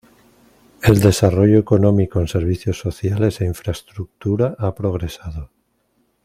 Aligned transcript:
El 0.81 0.99
desarrollo 0.99 1.59
económico 1.59 2.19
en 2.19 2.27
servicios 2.27 2.79
sociales 2.79 3.39
e 3.39 3.45
infraestructura 3.45 4.55
ha 4.57 4.73
progresado. 4.73 5.51